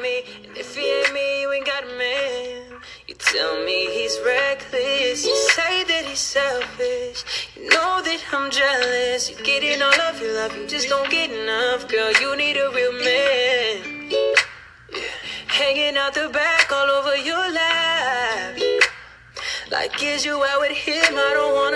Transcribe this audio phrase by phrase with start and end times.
[0.00, 2.62] me, and if you ain't me, you ain't got a man.
[3.08, 7.24] You tell me he's reckless, you say that he's selfish.
[7.56, 11.10] You know that I'm jealous, you get getting all of your love, you just don't
[11.10, 12.12] get enough, girl.
[12.20, 14.10] You need a real man.
[14.10, 15.00] Yeah.
[15.46, 18.58] Hanging out the back all over your lap.
[19.70, 21.14] Like, is you out with him?
[21.16, 21.75] I don't wanna.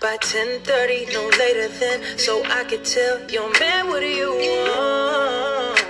[0.00, 5.80] By 10:30, no later than, so I could tell your man what do you want.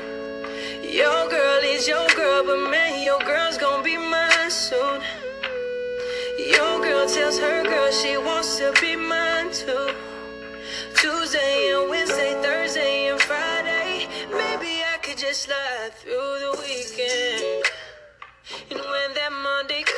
[0.83, 5.01] Your girl is your girl, but man, your girl's gonna be mine soon.
[6.57, 9.87] Your girl tells her girl she wants to be mine too.
[11.01, 14.09] Tuesday and Wednesday, Thursday and Friday.
[14.43, 17.65] Maybe I could just slide through the weekend.
[18.71, 19.98] And when that Monday comes.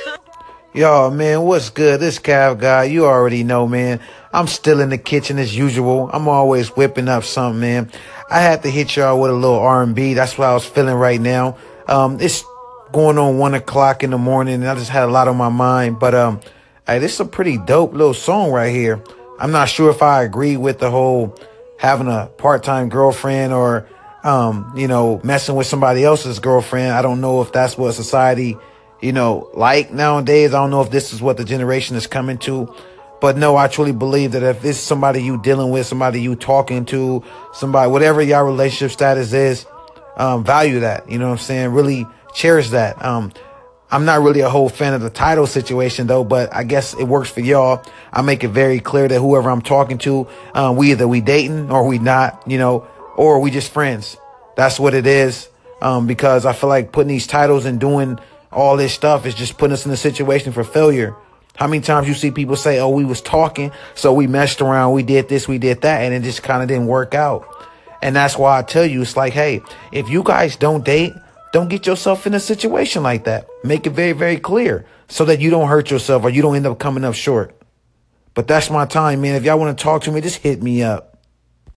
[0.72, 1.98] Yo, man, what's good?
[1.98, 3.98] This Cav guy, you already know, man.
[4.32, 6.08] I'm still in the kitchen as usual.
[6.12, 7.90] I'm always whipping up something, man.
[8.30, 10.14] I had to hit y'all with a little R&B.
[10.14, 11.56] That's what I was feeling right now.
[11.88, 12.44] Um, it's
[12.92, 15.48] going on one o'clock in the morning, and I just had a lot on my
[15.48, 15.98] mind.
[15.98, 16.40] But um,
[16.86, 19.02] hey, this is a pretty dope little song right here.
[19.40, 21.36] I'm not sure if I agree with the whole
[21.78, 23.88] having a part-time girlfriend or
[24.22, 26.92] um, you know, messing with somebody else's girlfriend.
[26.92, 28.56] I don't know if that's what society,
[29.00, 30.54] you know, like nowadays.
[30.54, 32.74] I don't know if this is what the generation is coming to.
[33.20, 36.86] But no, I truly believe that if it's somebody you dealing with, somebody you talking
[36.86, 39.66] to, somebody, whatever your relationship status is,
[40.16, 41.10] um, value that.
[41.10, 41.72] You know what I'm saying?
[41.72, 43.04] Really cherish that.
[43.04, 43.32] Um,
[43.90, 47.04] I'm not really a whole fan of the title situation though, but I guess it
[47.04, 47.82] works for y'all.
[48.12, 51.70] I make it very clear that whoever I'm talking to, um, we either we dating
[51.70, 54.16] or we not, you know, or we just friends.
[54.56, 55.48] That's what it is.
[55.82, 58.18] Um, because I feel like putting these titles and doing
[58.52, 61.16] all this stuff is just putting us in a situation for failure.
[61.56, 64.92] How many times you see people say, "Oh, we was talking, so we messed around,
[64.92, 67.46] we did this, we did that," and it just kind of didn't work out.
[68.02, 69.62] And that's why I tell you, it's like, hey,
[69.92, 71.12] if you guys don't date,
[71.52, 73.46] don't get yourself in a situation like that.
[73.64, 76.66] Make it very, very clear so that you don't hurt yourself or you don't end
[76.66, 77.54] up coming up short.
[78.34, 79.34] But that's my time, man.
[79.34, 81.09] If y'all want to talk to me, just hit me up.